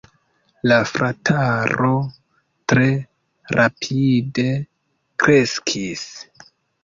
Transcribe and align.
La 0.69 0.77
frataro 0.91 1.89
tre 2.73 2.87
rapide 3.59 4.47
kreskis. 5.25 6.07